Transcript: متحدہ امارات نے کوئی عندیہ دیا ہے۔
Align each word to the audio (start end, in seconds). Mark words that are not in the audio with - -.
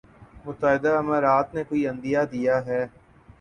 متحدہ 0.45 0.91
امارات 0.97 1.47
نے 1.55 1.63
کوئی 1.63 1.81
عندیہ 1.87 2.19
دیا 2.31 2.55
ہے۔ 2.65 2.81